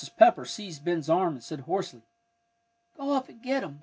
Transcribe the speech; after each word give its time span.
Pepper 0.17 0.45
seized 0.45 0.83
Ben's 0.83 1.11
arm 1.11 1.33
and 1.35 1.43
said 1.43 1.59
hoarsely, 1.59 2.01
"Go 2.97 3.11
up 3.13 3.29
after 3.29 3.43
him." 3.59 3.79